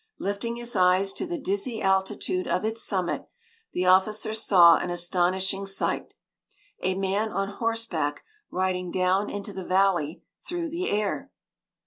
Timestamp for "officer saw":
3.85-4.77